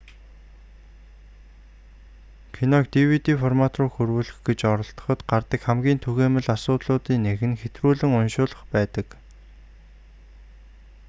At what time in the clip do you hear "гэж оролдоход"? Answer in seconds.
4.47-5.19